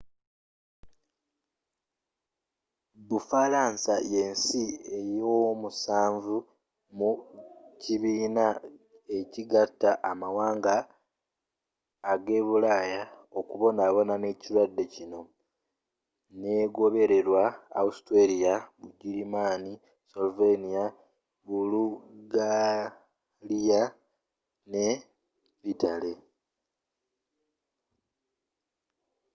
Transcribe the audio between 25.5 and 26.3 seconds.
yitale